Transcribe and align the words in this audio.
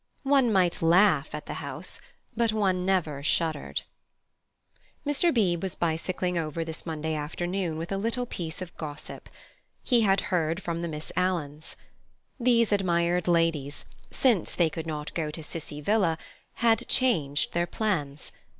One 0.23 0.51
might 0.51 0.81
laugh 0.81 1.35
at 1.35 1.45
the 1.45 1.53
house, 1.61 2.01
but 2.35 2.51
one 2.51 2.87
never 2.87 3.21
shuddered. 3.21 3.81
Mr. 5.05 5.31
Beebe 5.31 5.61
was 5.63 5.75
bicycling 5.75 6.39
over 6.39 6.65
this 6.65 6.87
Monday 6.87 7.13
afternoon 7.13 7.77
with 7.77 7.91
a 7.91 8.25
piece 8.25 8.63
of 8.63 8.75
gossip. 8.77 9.29
He 9.83 10.01
had 10.01 10.21
heard 10.33 10.63
from 10.63 10.81
the 10.81 10.87
Miss 10.87 11.11
Alans. 11.15 11.75
These 12.39 12.73
admirable 12.73 13.31
ladies, 13.33 13.85
since 14.09 14.55
they 14.55 14.71
could 14.71 14.87
not 14.87 15.13
go 15.13 15.29
to 15.29 15.43
Cissie 15.43 15.81
Villa, 15.81 16.17
had 16.55 16.87
changed 16.87 17.53
their 17.53 17.67
plans. 17.67 18.31